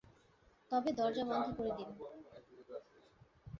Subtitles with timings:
[0.71, 1.89] তবে দরজা বন্ধ করে দিন।